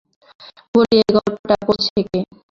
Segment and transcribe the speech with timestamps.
[0.73, 2.19] বলি এই গল্পটা পড়ছে কে?